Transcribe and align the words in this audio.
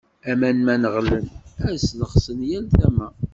Aman 0.31 0.57
ma 0.65 0.75
neɣlen, 0.81 1.25
ad 1.69 1.77
slexsen 1.87 2.39
yal 2.49 2.65
tama. 2.79 3.07